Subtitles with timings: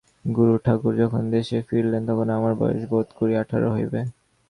[0.31, 3.99] গুরুঠাকুর যখন দেশে ফিরিলেন তখন আমার বয়স বোধ করি আঠারো হইবে।